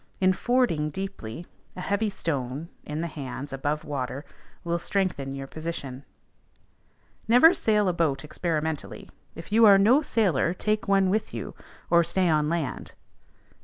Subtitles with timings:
[0.19, 1.45] In fording deeply,
[1.75, 4.25] a heavy stone [in the hands, above water]
[4.63, 6.05] will strengthen your position.
[7.27, 11.53] Never sail a boat experimentally: if you are no sailor, take one with you,
[11.91, 12.95] or stay on land.